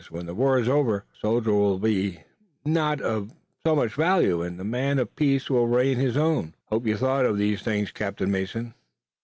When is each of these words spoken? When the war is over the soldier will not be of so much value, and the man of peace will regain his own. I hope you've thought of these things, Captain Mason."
When 0.09 0.25
the 0.25 0.33
war 0.33 0.57
is 0.57 0.67
over 0.67 1.05
the 1.11 1.19
soldier 1.19 1.53
will 1.53 1.73
not 2.65 2.97
be 2.97 3.03
of 3.03 3.33
so 3.63 3.75
much 3.75 3.93
value, 3.93 4.41
and 4.41 4.59
the 4.59 4.63
man 4.63 4.97
of 4.97 5.15
peace 5.15 5.47
will 5.47 5.67
regain 5.67 5.99
his 5.99 6.17
own. 6.17 6.55
I 6.71 6.73
hope 6.73 6.87
you've 6.87 6.97
thought 7.01 7.27
of 7.27 7.37
these 7.37 7.61
things, 7.61 7.91
Captain 7.91 8.31
Mason." 8.31 8.73